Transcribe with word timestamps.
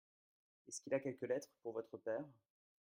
Est-ce 0.67 0.81
qu'il 0.81 0.95
a 0.95 0.99
quelques 0.99 1.21
lettres 1.27 1.53
pour 1.61 1.73
votre 1.73 1.95
père? 1.99 2.25